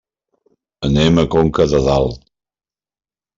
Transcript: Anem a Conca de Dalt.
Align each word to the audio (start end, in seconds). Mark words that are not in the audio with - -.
Anem 0.87 1.19
a 1.23 1.25
Conca 1.35 1.67
de 1.75 1.83
Dalt. 1.89 2.19